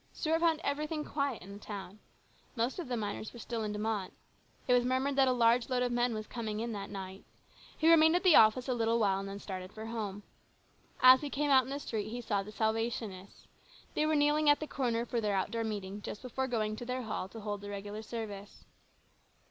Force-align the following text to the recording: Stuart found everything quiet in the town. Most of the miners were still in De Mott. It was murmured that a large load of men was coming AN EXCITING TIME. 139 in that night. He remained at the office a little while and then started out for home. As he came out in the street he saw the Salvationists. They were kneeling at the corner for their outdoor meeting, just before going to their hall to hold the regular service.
Stuart 0.11 0.39
found 0.39 0.59
everything 0.63 1.05
quiet 1.05 1.43
in 1.43 1.53
the 1.53 1.59
town. 1.59 1.99
Most 2.55 2.79
of 2.79 2.87
the 2.87 2.97
miners 2.97 3.33
were 3.33 3.37
still 3.37 3.61
in 3.61 3.71
De 3.71 3.77
Mott. 3.77 4.11
It 4.67 4.73
was 4.73 4.83
murmured 4.83 5.15
that 5.15 5.27
a 5.27 5.31
large 5.31 5.69
load 5.69 5.83
of 5.83 5.91
men 5.91 6.15
was 6.15 6.25
coming 6.25 6.59
AN 6.59 6.71
EXCITING 6.71 6.91
TIME. 6.91 6.93
139 7.03 7.17
in 7.19 7.21
that 7.21 7.21
night. 7.21 7.25
He 7.77 7.87
remained 7.87 8.15
at 8.15 8.23
the 8.23 8.35
office 8.35 8.67
a 8.67 8.73
little 8.73 8.97
while 8.97 9.19
and 9.19 9.29
then 9.29 9.37
started 9.37 9.69
out 9.69 9.75
for 9.75 9.85
home. 9.85 10.23
As 11.03 11.21
he 11.21 11.29
came 11.29 11.51
out 11.51 11.65
in 11.65 11.69
the 11.69 11.77
street 11.77 12.09
he 12.09 12.19
saw 12.19 12.41
the 12.41 12.51
Salvationists. 12.51 13.45
They 13.93 14.07
were 14.07 14.15
kneeling 14.15 14.49
at 14.49 14.59
the 14.59 14.65
corner 14.65 15.05
for 15.05 15.21
their 15.21 15.35
outdoor 15.35 15.63
meeting, 15.63 16.01
just 16.01 16.23
before 16.23 16.47
going 16.47 16.75
to 16.77 16.85
their 16.87 17.03
hall 17.03 17.29
to 17.29 17.39
hold 17.41 17.61
the 17.61 17.69
regular 17.69 18.01
service. 18.01 18.65